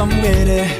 I'm 0.00 0.08
with 0.22 0.48
it. 0.48 0.79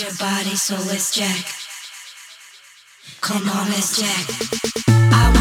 Your 0.00 0.14
body, 0.18 0.54
so 0.54 0.74
let's 0.86 1.14
jack. 1.14 1.44
Come 3.20 3.48
on, 3.48 3.68
let's 3.68 3.98
jack. 3.98 4.26
I 5.12 5.37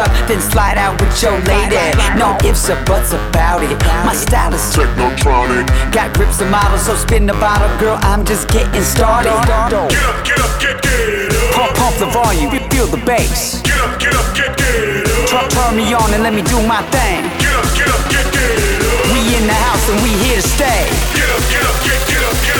up, 0.00 0.08
then 0.26 0.40
slide 0.40 0.80
out 0.80 0.96
with 1.00 1.12
your 1.20 1.36
lady. 1.44 1.76
No 2.16 2.32
ifs 2.42 2.72
or 2.72 2.80
buts 2.88 3.12
about 3.12 3.62
it. 3.62 3.76
My 4.08 4.16
style 4.16 4.52
is 4.54 4.64
Technotronic. 4.72 5.68
got 5.92 6.16
grips 6.16 6.40
and 6.40 6.50
models, 6.50 6.86
so 6.86 6.96
spin 6.96 7.26
the 7.26 7.36
bottle, 7.36 7.68
girl. 7.78 7.98
I'm 8.02 8.24
just 8.24 8.48
getting 8.48 8.82
started. 8.82 9.28
Get 9.28 9.60
up, 9.60 10.24
get 10.24 10.40
up, 10.40 10.52
get, 10.58 10.76
get 10.80 11.32
up. 11.36 11.54
Pump, 11.54 11.76
pump 11.76 11.96
the 12.00 12.08
volume, 12.08 12.50
feel 12.72 12.88
the 12.88 13.02
bass. 13.04 13.60
Get 13.62 13.76
up, 13.84 14.00
get 14.00 14.14
up, 14.16 14.26
get, 14.34 14.56
get 14.56 15.04
up. 15.04 15.28
Turn, 15.28 15.46
turn 15.52 15.76
me 15.76 15.92
on 15.92 16.08
and 16.14 16.22
let 16.22 16.32
me 16.32 16.42
do 16.42 16.58
my 16.64 16.80
thing. 16.88 17.28
Get 17.38 17.52
up, 17.52 17.68
get 17.76 17.88
up, 17.92 18.02
get, 18.08 18.26
get 18.32 18.48
up. 18.48 19.12
We 19.12 19.20
in 19.36 19.44
the 19.46 19.58
house 19.68 19.84
and 19.92 20.00
we 20.00 20.10
here 20.24 20.40
to 20.40 20.46
stay. 20.56 20.88
Get 21.12 21.28
up, 21.28 21.42
get 21.52 21.62
up, 21.68 21.76
get, 21.84 22.00
get 22.08 22.22
up, 22.24 22.36
get 22.40 22.56
up, 22.56 22.59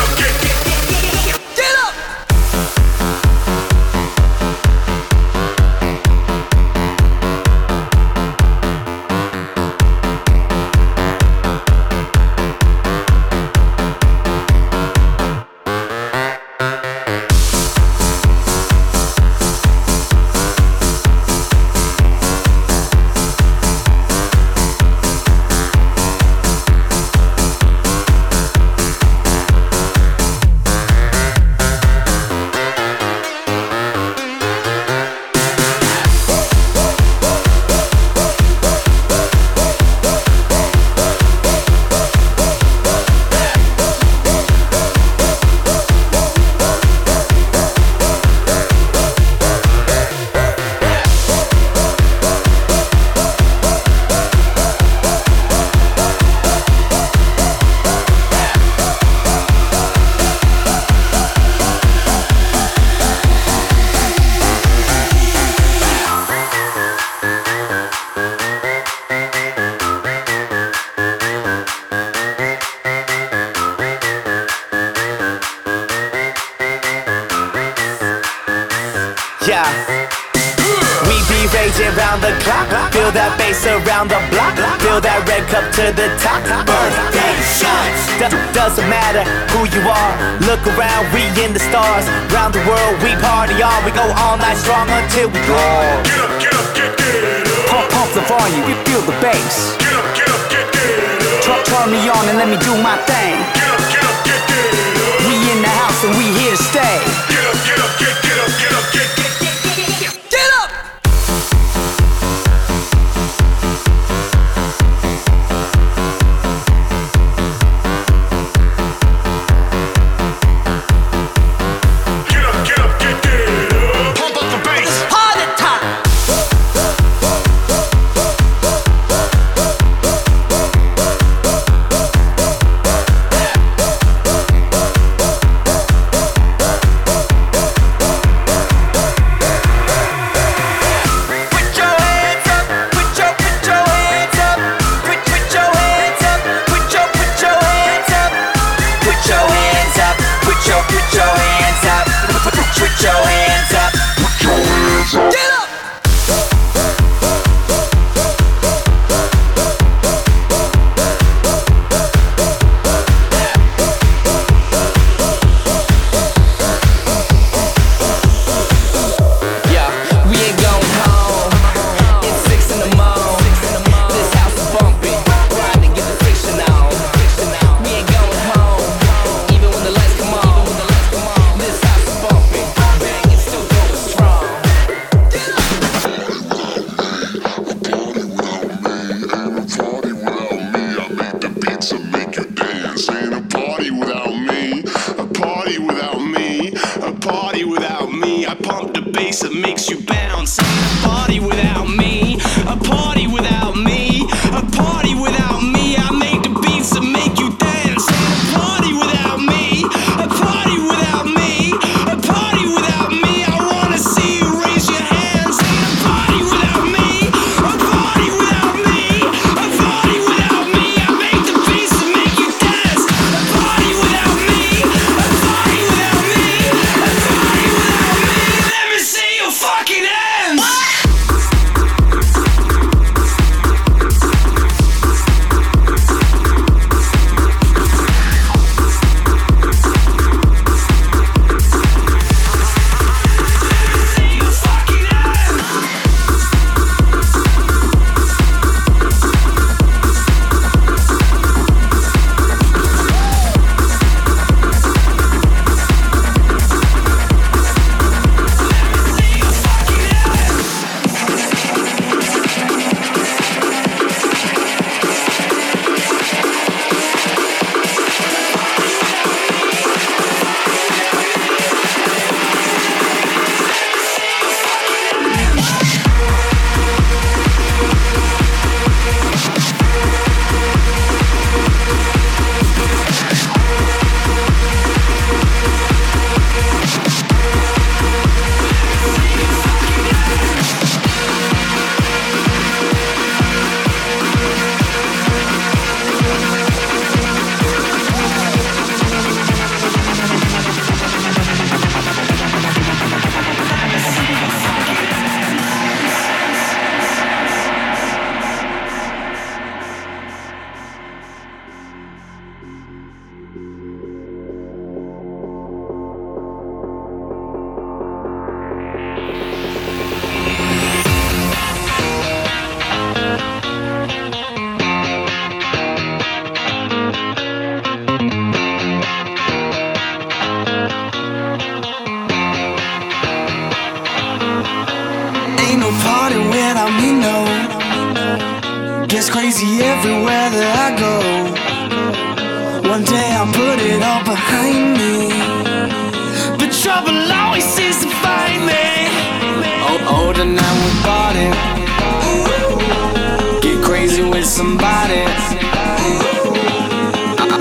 somebody. 354.71 355.23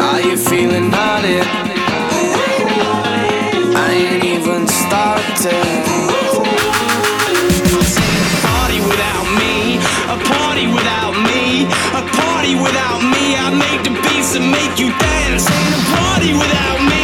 Are 0.07 0.21
you 0.21 0.37
feeling 0.37 0.89
naughty? 0.91 1.39
I 3.75 3.89
ain't 3.91 4.23
even 4.23 4.67
started. 4.67 5.83
Party 8.45 8.79
without 8.89 9.27
me, 9.41 9.77
a 10.13 10.17
party 10.33 10.65
without 10.77 11.15
me, 11.29 11.65
a 11.99 12.03
party 12.21 12.53
without 12.65 13.01
me. 13.13 13.23
I 13.45 13.49
make 13.65 13.81
the 13.83 13.93
beats 14.03 14.35
and 14.35 14.51
make 14.51 14.77
you 14.77 14.89
dance. 14.99 15.49
Ain't 15.49 15.75
a 15.79 15.83
party 15.95 16.33
without 16.33 16.79
me. 16.89 16.98